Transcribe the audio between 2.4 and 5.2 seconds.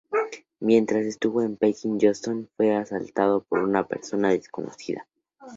fue asaltado por una persona desconocida.